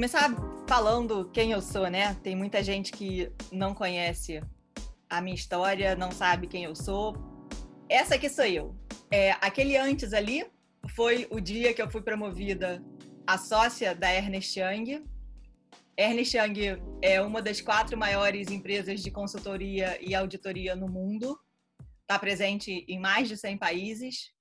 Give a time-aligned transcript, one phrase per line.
[0.00, 0.30] começar
[0.66, 2.14] falando quem eu sou, né?
[2.22, 4.42] Tem muita gente que não conhece
[5.10, 7.14] a minha história, não sabe quem eu sou.
[7.86, 8.74] Essa aqui sou eu.
[9.10, 10.50] É, aquele antes ali
[10.96, 12.82] foi o dia que eu fui promovida
[13.26, 15.04] a sócia da Ernest Young.
[15.98, 21.38] Ernest Young é uma das quatro maiores empresas de consultoria e auditoria no mundo.
[22.00, 24.32] Está presente em mais de 100 países.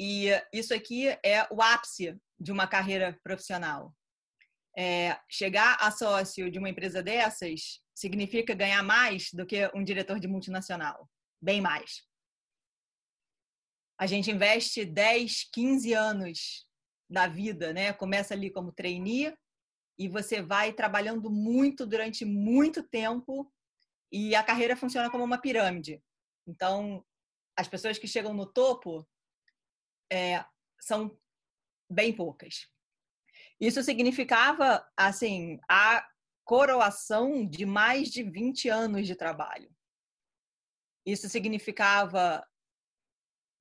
[0.00, 3.94] E isso aqui é o ápice de uma carreira profissional.
[4.76, 10.18] É, chegar a sócio de uma empresa dessas significa ganhar mais do que um diretor
[10.20, 11.08] de multinacional,
[11.42, 12.02] bem mais.
[13.98, 16.66] A gente investe 10, 15 anos
[17.10, 17.92] da vida, né?
[17.92, 19.34] Começa ali como trainee
[19.98, 23.52] e você vai trabalhando muito durante muito tempo
[24.10, 26.02] e a carreira funciona como uma pirâmide.
[26.46, 27.04] Então,
[27.54, 29.06] as pessoas que chegam no topo
[30.10, 30.42] é,
[30.80, 31.14] são
[31.90, 32.66] bem poucas.
[33.60, 36.06] Isso significava, assim, a
[36.44, 39.70] coroação de mais de 20 anos de trabalho.
[41.04, 42.44] Isso significava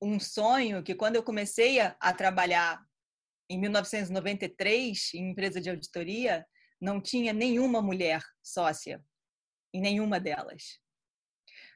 [0.02, 2.82] um sonho que, quando eu comecei a, trabalhar
[3.50, 6.48] em 1993 em empresa de auditoria,
[6.80, 9.04] não tinha nenhuma mulher sócia
[9.74, 10.80] em nenhuma delas.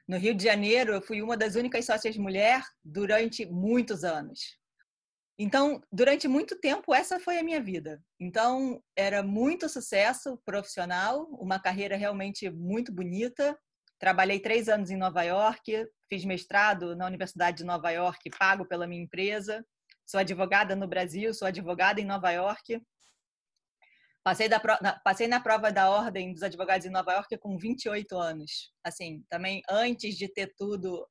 [0.08, 4.58] No Rio de Janeiro, eu fui uma das únicas sócias mulher durante muitos anos.
[5.38, 8.00] Então, durante muito tempo, essa foi a minha vida.
[8.20, 13.58] Então, era muito sucesso profissional, uma carreira realmente muito bonita.
[13.98, 18.86] Trabalhei três anos em Nova York, fiz mestrado na Universidade de Nova York, pago pela
[18.86, 19.64] minha empresa.
[20.06, 22.80] Sou advogada no Brasil, sou advogada em Nova York.
[24.22, 24.60] Passei, da,
[25.04, 28.72] passei na prova da ordem dos advogados em Nova York com 28 anos.
[28.84, 31.06] Assim, também antes de ter tudo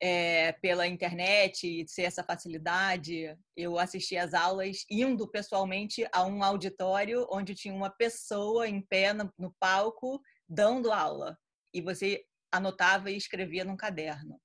[0.00, 7.26] é, pela internet e essa facilidade, eu assisti às aulas indo pessoalmente a um auditório
[7.30, 11.38] onde tinha uma pessoa em pé no, no palco dando aula
[11.72, 14.40] e você anotava e escrevia num caderno.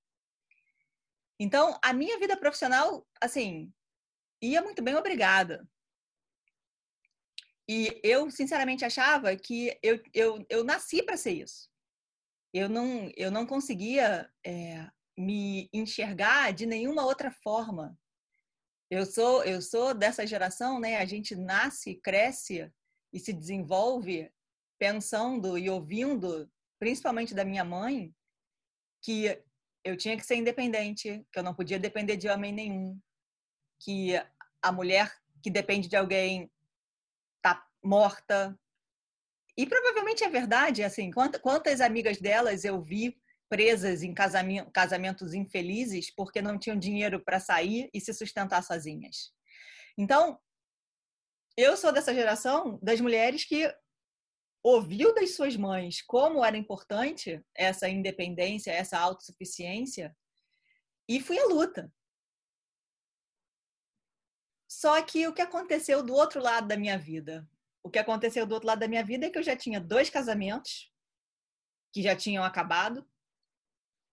[1.39, 3.73] Então, a minha vida profissional, assim,
[4.41, 5.67] ia muito bem, obrigada.
[7.67, 11.69] E eu, sinceramente, achava que eu, eu, eu nasci para ser isso.
[12.53, 17.97] Eu não, eu não conseguia é, me enxergar de nenhuma outra forma.
[18.89, 20.97] Eu sou eu sou dessa geração, né?
[20.97, 22.71] A gente nasce, cresce
[23.13, 24.31] e se desenvolve
[24.79, 26.49] pensando e ouvindo,
[26.79, 28.13] principalmente da minha mãe,
[29.01, 29.41] que
[29.83, 32.99] eu tinha que ser independente, que eu não podia depender de homem nenhum,
[33.79, 34.13] que
[34.61, 35.11] a mulher
[35.41, 36.51] que depende de alguém
[37.41, 38.57] tá morta.
[39.57, 43.20] E provavelmente é verdade, assim, quantas amigas delas eu vi
[43.51, 49.33] presas em casamentos infelizes porque não tinham dinheiro para sair e se sustentar sozinhas.
[49.97, 50.39] Então,
[51.57, 53.69] eu sou dessa geração das mulheres que
[54.63, 60.15] ouviu das suas mães como era importante essa independência, essa autossuficiência
[61.05, 61.93] e fui à luta.
[64.65, 67.45] Só que o que aconteceu do outro lado da minha vida?
[67.83, 70.09] O que aconteceu do outro lado da minha vida é que eu já tinha dois
[70.09, 70.89] casamentos
[71.91, 73.05] que já tinham acabado,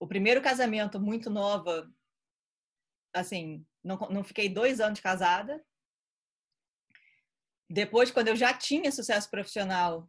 [0.00, 1.90] o primeiro casamento muito nova,
[3.12, 5.64] assim, não, não fiquei dois anos casada.
[7.68, 10.08] Depois, quando eu já tinha sucesso profissional,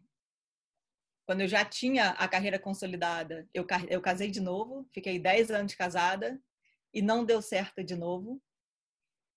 [1.26, 5.76] quando eu já tinha a carreira consolidada, eu, eu casei de novo, fiquei dez anos
[5.76, 6.42] casada
[6.94, 8.42] e não deu certo de novo.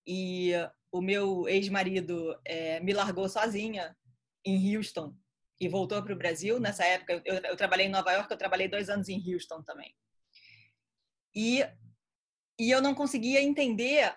[0.07, 0.53] E
[0.91, 3.97] o meu ex-marido é, me largou sozinha
[4.45, 5.15] em Houston
[5.61, 6.59] e voltou para o Brasil.
[6.59, 9.95] Nessa época, eu, eu, trabalhei em Nova York, eu trabalhei dois anos em Houston também.
[11.35, 11.63] E,
[12.59, 14.15] e eu não conseguia entender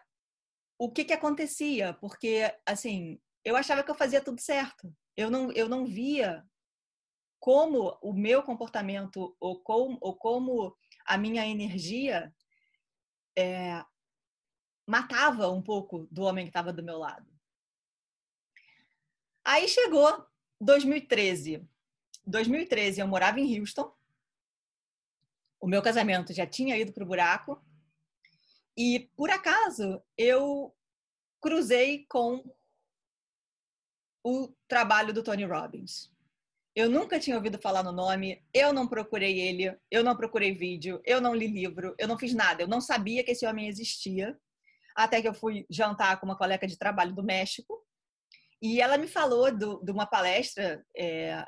[0.78, 4.94] o que, que acontecia, porque, assim, eu achava que eu fazia tudo certo.
[5.16, 6.44] Eu não, eu não via
[7.40, 12.34] como o meu comportamento ou, com, ou como a minha energia
[13.38, 13.84] é,
[14.88, 17.32] matava um pouco do homem que estava do meu lado.
[19.44, 20.26] Aí chegou
[20.60, 21.64] 2013.
[22.26, 23.94] 2013 eu morava em Houston
[25.66, 27.60] o meu casamento já tinha ido para o buraco
[28.78, 30.72] e por acaso eu
[31.42, 32.44] cruzei com
[34.24, 36.12] o trabalho do Tony Robbins.
[36.76, 41.02] Eu nunca tinha ouvido falar no nome, eu não procurei ele, eu não procurei vídeo,
[41.04, 44.40] eu não li livro, eu não fiz nada, eu não sabia que esse homem existia,
[44.96, 47.84] até que eu fui jantar com uma colega de trabalho do México
[48.62, 51.44] e ela me falou do, de uma palestra é,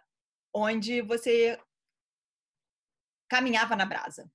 [0.51, 1.59] onde você
[3.29, 4.29] caminhava na brasa.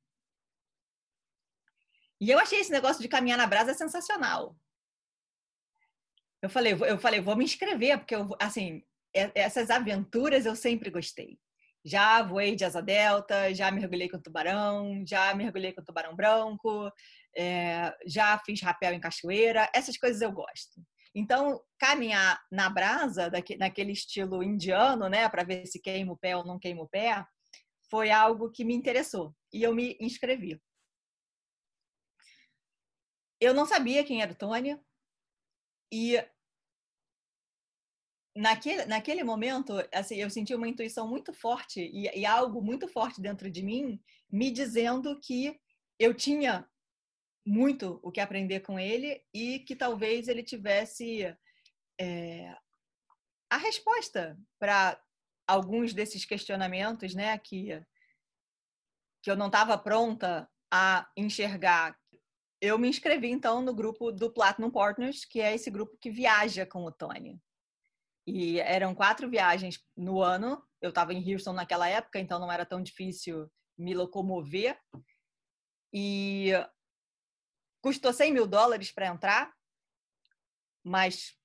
[2.21, 4.57] E eu achei esse negócio de caminhar na brasa sensacional.
[6.41, 8.83] Eu falei, eu falei, vou me inscrever, porque eu, assim,
[9.35, 11.39] essas aventuras eu sempre gostei.
[11.85, 16.91] Já voei de asa delta, já mergulhei com tubarão, já mergulhei com tubarão branco,
[17.37, 20.81] é, já fiz rapel em cachoeira, essas coisas eu gosto.
[21.15, 26.45] Então, caminhar na brasa, naquele estilo indiano, né, para ver se queima o pé ou
[26.45, 27.25] não queima o pé,
[27.93, 30.59] foi algo que me interessou e eu me inscrevi.
[33.39, 34.81] Eu não sabia quem era o Tony
[35.93, 36.17] e
[38.35, 43.21] naquele, naquele momento, assim, eu senti uma intuição muito forte e, e, algo muito forte
[43.21, 45.61] dentro de mim me dizendo que
[45.99, 46.67] eu tinha
[47.45, 51.25] muito o que aprender com ele e que talvez ele tivesse
[52.01, 52.57] é,
[53.51, 54.99] a resposta para
[55.47, 57.83] alguns desses questionamentos, né, que
[59.23, 61.97] que eu não estava pronta a enxergar.
[62.61, 66.67] Eu me inscrevi então no grupo do Platinum Partners, que é esse grupo que viaja
[66.67, 67.41] com o Tony.
[68.27, 70.61] E eram quatro viagens no ano.
[70.81, 74.79] Eu estava em Houston naquela época, então não era tão difícil me locomover.
[75.93, 76.51] E
[77.81, 79.53] custou 100 mil dólares para entrar,
[80.85, 81.37] mas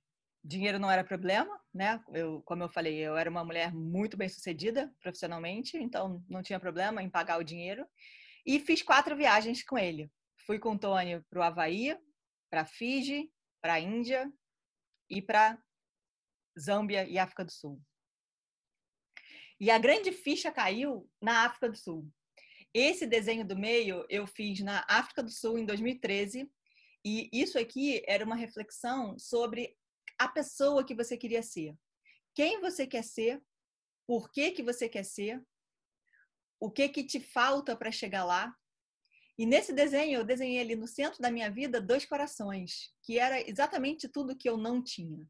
[0.48, 2.02] dinheiro não era problema, né?
[2.14, 6.60] Eu, como eu falei, eu era uma mulher muito bem sucedida profissionalmente, então não tinha
[6.60, 7.86] problema em pagar o dinheiro.
[8.46, 10.10] E fiz quatro viagens com ele.
[10.46, 11.98] Fui com o Tony para o Havaí,
[12.50, 13.30] para Fiji,
[13.62, 14.32] para a Índia
[15.10, 15.62] e para
[16.58, 17.82] Zâmbia e África do Sul.
[19.60, 22.10] E a grande ficha caiu na África do Sul.
[22.74, 26.50] Esse desenho do meio eu fiz na África do Sul em 2013
[27.04, 29.76] e isso aqui era uma reflexão sobre
[30.18, 31.75] a pessoa que você queria ser.
[32.34, 33.42] Quem você quer ser?
[34.08, 35.44] Por que que você quer ser?
[36.60, 38.56] O que que te falta para chegar lá?
[39.38, 43.40] E nesse desenho eu desenhei ali no centro da minha vida dois corações, que era
[43.48, 45.28] exatamente tudo que eu não tinha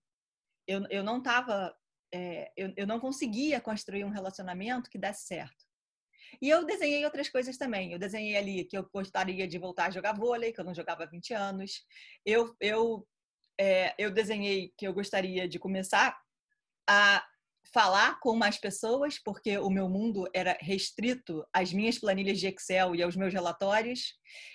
[0.68, 1.74] eu, eu não estava,
[2.14, 5.66] é, eu, eu não conseguia construir um relacionamento que desse certo.
[6.42, 7.94] E eu desenhei outras coisas também.
[7.94, 11.04] Eu desenhei ali que eu gostaria de voltar a jogar vôlei, que eu não jogava
[11.04, 11.86] há 20 anos.
[12.26, 13.08] Eu, eu,
[13.60, 16.18] é, eu desenhei que eu gostaria de começar
[16.90, 17.24] a
[17.74, 22.96] falar com mais pessoas, porque o meu mundo era restrito às minhas planilhas de Excel
[22.96, 24.14] e aos meus relatórios.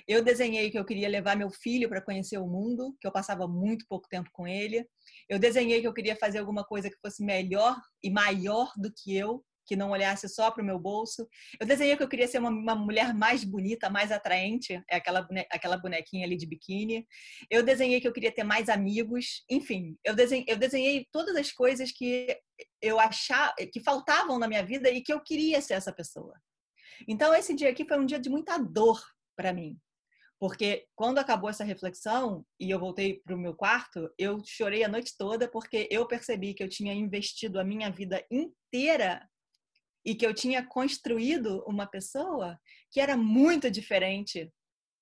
[0.08, 3.46] Eu desenhei que eu queria levar meu filho para conhecer o mundo, que eu passava
[3.46, 4.86] muito pouco tempo com ele.
[5.28, 9.16] Eu desenhei que eu queria fazer alguma coisa que fosse melhor e maior do que
[9.16, 11.26] eu, que não olhasse só para o meu bolso.
[11.58, 15.26] Eu desenhei que eu queria ser uma, uma, mulher mais bonita, mais atraente, é aquela,
[15.50, 17.06] aquela bonequinha ali de biquíni.
[17.48, 19.42] Eu desenhei que eu queria ter mais amigos.
[19.48, 22.36] Enfim, eu desenhei, eu desenhei todas as coisas que
[22.82, 26.34] eu achava que faltavam na minha vida e que eu queria ser essa pessoa.
[27.08, 29.02] Então esse dia aqui foi um dia de muita dor
[29.34, 29.80] para mim.
[30.38, 34.88] Porque quando acabou essa reflexão e eu voltei para o meu quarto, eu chorei a
[34.88, 39.26] noite toda porque eu percebi que eu tinha investido a minha vida inteira
[40.04, 42.58] e que eu tinha construído uma pessoa
[42.90, 44.50] que era muito diferente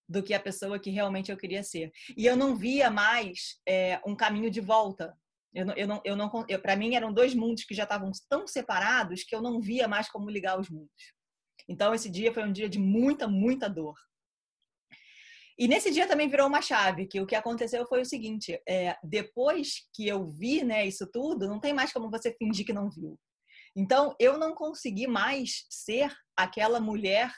[0.08, 1.93] do que a pessoa que realmente eu queria ser.
[2.17, 5.17] E eu não via mais é, um caminho de volta.
[5.55, 6.31] Eu não, eu não, eu não,
[6.61, 10.08] para mim eram dois mundos que já estavam tão separados que eu não via mais
[10.08, 11.14] como ligar os mundos.
[11.69, 13.94] Então esse dia foi um dia de muita, muita dor.
[15.57, 18.97] E nesse dia também virou uma chave, que o que aconteceu foi o seguinte: é,
[19.04, 22.90] depois que eu vi né, isso tudo, não tem mais como você fingir que não
[22.90, 23.19] viu.
[23.77, 27.33] Então, eu não consegui mais ser aquela mulher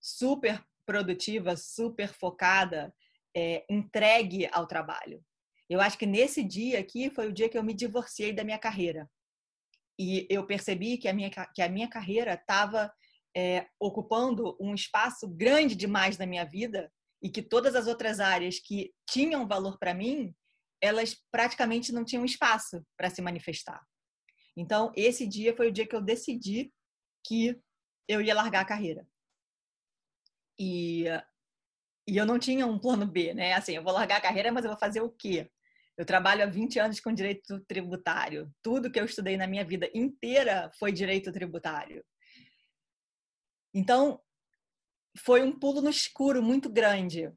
[0.00, 2.94] super produtiva, super focada,
[3.34, 5.24] é, entregue ao trabalho.
[5.68, 8.58] Eu acho que nesse dia aqui foi o dia que eu me divorciei da minha
[8.58, 9.10] carreira.
[9.98, 12.92] E eu percebi que a minha, que a minha carreira estava
[13.36, 18.58] é, ocupando um espaço grande demais na minha vida e que todas as outras áreas
[18.58, 20.34] que tinham valor para mim,
[20.80, 23.80] elas praticamente não tinham espaço para se manifestar.
[24.56, 26.72] Então, esse dia foi o dia que eu decidi
[27.26, 27.58] que
[28.06, 29.06] eu ia largar a carreira.
[30.58, 31.04] E,
[32.06, 33.54] e eu não tinha um plano B, né?
[33.54, 35.50] Assim, eu vou largar a carreira, mas eu vou fazer o quê?
[35.96, 38.52] Eu trabalho há 20 anos com direito tributário.
[38.62, 42.04] Tudo que eu estudei na minha vida inteira foi direito tributário.
[43.74, 44.20] Então,
[45.18, 47.32] foi um pulo no escuro muito grande.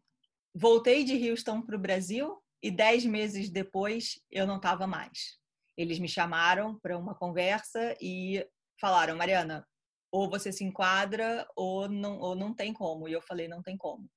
[0.53, 5.37] Voltei de Houston para o Brasil e dez meses depois eu não estava mais
[5.77, 8.45] eles me chamaram para uma conversa e
[8.79, 9.67] falaram, Mariana,
[10.11, 13.07] ou você se enquadra ou não, ou não tem como.
[13.07, 14.09] E eu falei, não tem como.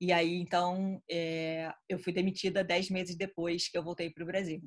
[0.00, 4.26] E aí, então, é, eu fui demitida dez meses depois que eu voltei para o
[4.26, 4.62] Brasil.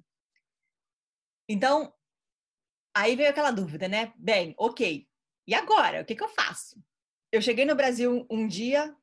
[1.49, 1.93] Então,
[2.95, 4.13] aí veio aquela dúvida, né?
[4.17, 5.07] Bem, ok,
[5.47, 6.01] e agora?
[6.01, 6.83] O que, que eu faço?
[7.31, 8.93] Eu cheguei no Brasil um dia,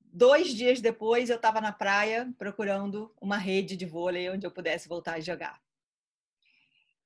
[0.00, 4.88] dois dias depois eu estava na praia procurando uma rede de vôlei onde eu pudesse
[4.88, 5.60] voltar a jogar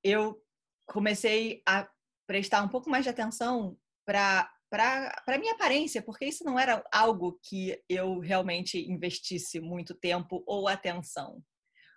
[0.02, 0.40] eu
[0.86, 1.88] comecei a
[2.26, 7.40] prestar um pouco mais de atenção para para minha aparência, porque isso não era algo
[7.42, 11.42] que eu realmente investisse muito tempo ou atenção.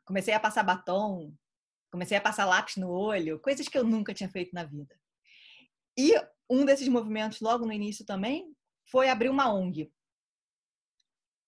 [0.05, 1.31] Comecei a passar batom,
[1.91, 4.99] comecei a passar lápis no olho, coisas que eu nunca tinha feito na vida.
[5.95, 6.13] E
[6.49, 8.51] um desses movimentos, logo no início também,
[8.89, 9.93] foi abrir uma ONG.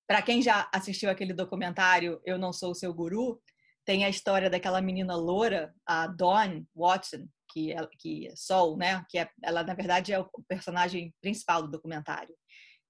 [0.08, 3.42] Para quem já assistiu aquele documentário Eu Não Sou o Seu Guru,
[3.86, 9.06] tem a história daquela menina loura, a Dawn Watson, que é, que é Sol, né?
[9.10, 12.36] Que é, ela na verdade é o personagem principal do documentário,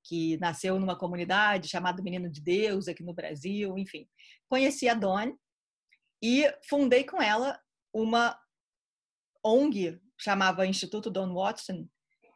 [0.04, 4.08] que nasceu numa comunidade chamada Menino de Deus aqui no Brasil, enfim.
[4.50, 5.36] Conheci a Dawn
[6.24, 7.60] e fundei com ela
[7.94, 8.38] uma
[9.44, 11.88] ONG chamava Instituto Don Watson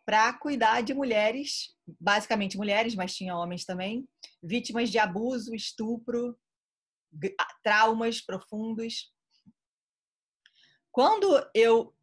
[0.05, 4.07] para cuidar de mulheres, basicamente mulheres, mas tinha homens também,
[4.41, 6.37] vítimas de abuso, estupro,
[7.63, 9.11] traumas profundos.
[10.91, 11.93] Quando eu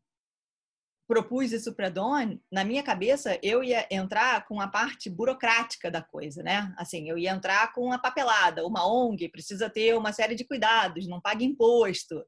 [1.06, 6.02] propus isso para Don, na minha cabeça eu ia entrar com a parte burocrática da
[6.02, 6.74] coisa, né?
[6.76, 11.06] Assim, eu ia entrar com a papelada, uma ONG precisa ter uma série de cuidados,
[11.06, 12.24] não paga imposto.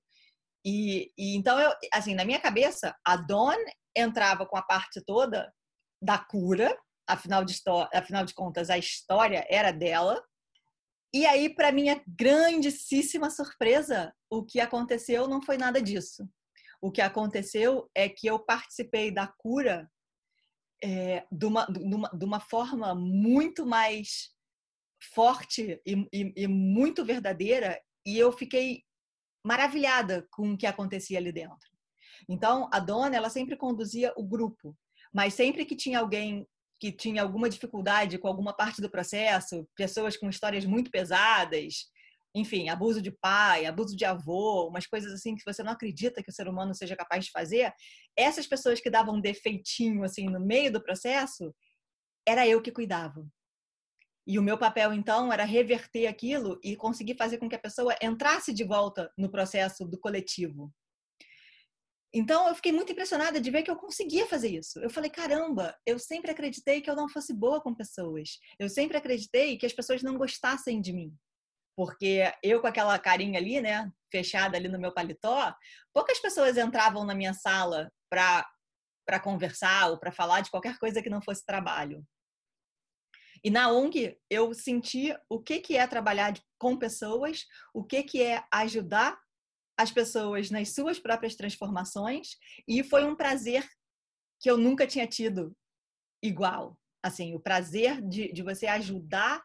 [0.65, 3.57] E, e então eu, assim, na minha cabeça, a Don
[3.97, 5.53] entrava com a parte toda
[6.01, 7.55] da cura, afinal de,
[7.93, 10.23] afinal de contas a história era dela.
[11.13, 16.29] E aí, para minha grandíssima surpresa, o que aconteceu não foi nada disso
[16.81, 19.91] o que aconteceu é que eu participei da cura
[20.83, 24.31] é, de, uma, de, uma, de uma forma muito mais
[25.13, 28.85] forte e, e, e muito verdadeira e eu fiquei
[29.45, 31.69] maravilhada com o que acontecia ali dentro.
[32.29, 34.77] Então, a dona, ela sempre conduzia o grupo,
[35.13, 36.47] mas sempre que tinha alguém
[36.79, 41.91] que tinha alguma dificuldade com alguma parte do processo, pessoas com histórias muito pesadas,
[42.35, 46.31] enfim, abuso de pai, abuso de avô, umas coisas assim que você não acredita que
[46.31, 47.73] o ser humano seja capaz de fazer,
[48.17, 51.55] essas pessoas que davam defeitinho assim no meio do processo,
[52.27, 53.27] era eu que cuidava.
[54.27, 57.97] E o meu papel então era reverter aquilo e conseguir fazer com que a pessoa
[58.03, 60.71] entrasse de volta no processo do coletivo.
[62.13, 64.79] Então eu fiquei muito impressionada de ver que eu conseguia fazer isso.
[64.81, 68.39] Eu falei, caramba, eu sempre acreditei que eu não fosse boa com pessoas.
[68.59, 71.15] Eu sempre acreditei que as pessoas não gostassem de mim
[71.79, 75.55] porque eu com aquela carinha ali, né, fechada ali no meu paletó,
[75.95, 78.45] poucas pessoas entravam na minha sala para
[79.07, 82.05] para conversar ou para falar de qualquer coisa que não fosse trabalho.
[83.43, 88.23] E na ONG eu senti o que que é trabalhar com pessoas, o que que
[88.23, 89.19] é ajudar
[89.79, 93.65] as pessoas nas suas próprias transformações e foi um prazer
[94.41, 95.57] que eu nunca tinha tido
[96.23, 96.77] igual.
[97.01, 99.41] Assim, o prazer de, de você ajudar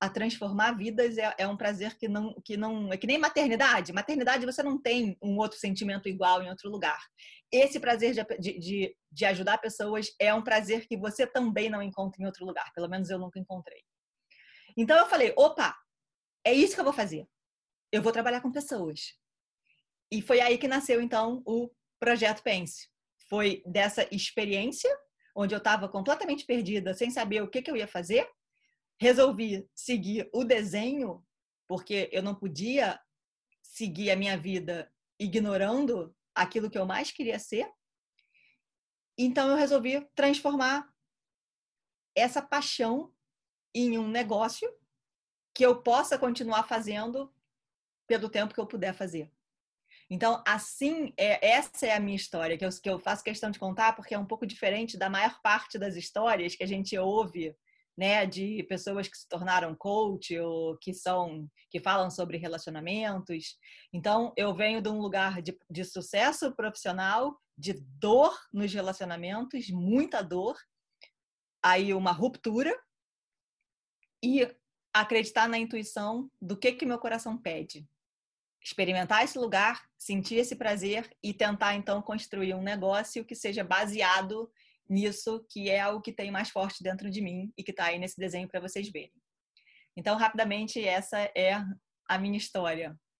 [0.00, 2.92] a transformar vidas é, é, um prazer que não, que não.
[2.92, 3.92] É que nem maternidade.
[3.92, 7.00] Maternidade você não tem um outro sentimento igual em outro lugar.
[7.50, 12.22] Esse prazer de, de, de ajudar pessoas é um prazer que você também não encontra
[12.22, 12.70] em outro lugar.
[12.74, 13.82] Pelo menos eu nunca encontrei.
[14.76, 15.74] Então eu falei: opa,
[16.44, 17.26] é isso que eu vou fazer.
[17.90, 19.18] Eu vou trabalhar com pessoas.
[20.10, 22.88] E foi aí que nasceu então o projeto Pense.
[23.28, 24.90] Foi dessa experiência
[25.34, 28.28] onde eu estava completamente perdida, sem saber o que, que eu ia fazer,
[29.00, 31.24] resolvi seguir o desenho,
[31.68, 33.00] porque eu não podia
[33.62, 37.70] seguir a minha vida ignorando aquilo que eu mais queria ser.
[39.16, 40.92] Então eu resolvi transformar
[42.16, 43.12] essa paixão
[43.72, 44.68] em um negócio
[45.54, 47.32] que eu possa continuar fazendo
[48.08, 49.30] pelo tempo que eu puder fazer.
[50.10, 53.58] Então, assim, é, essa é a minha história, que eu, que eu faço questão de
[53.58, 57.54] contar, porque é um pouco diferente da maior parte das histórias que a gente ouve
[57.98, 63.58] né, de pessoas que se tornaram coach ou que são que falam sobre relacionamentos.
[63.92, 70.22] Então, eu venho de um lugar de, de sucesso profissional, de dor nos relacionamentos, muita
[70.22, 70.56] dor,
[71.60, 72.74] aí uma ruptura
[74.24, 74.48] e
[74.94, 77.84] acreditar na intuição do que que meu coração pede.
[78.62, 84.50] Experimentar esse lugar, sentir esse prazer e tentar então construir um negócio que seja baseado
[84.88, 87.98] nisso que é o que tem mais forte dentro de mim e que está aí
[87.98, 89.12] nesse desenho para vocês verem.
[89.96, 91.54] Então, rapidamente, essa é
[92.08, 92.98] a minha história.